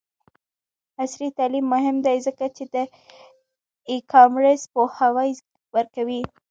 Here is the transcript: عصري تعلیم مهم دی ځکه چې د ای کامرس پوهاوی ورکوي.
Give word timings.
عصري 1.03 1.27
تعلیم 1.37 1.65
مهم 1.73 1.95
دی 2.05 2.17
ځکه 2.27 2.45
چې 2.55 2.63
د 2.73 2.75
ای 3.89 3.97
کامرس 4.11 4.61
پوهاوی 4.73 5.31
ورکوي. 5.75 6.21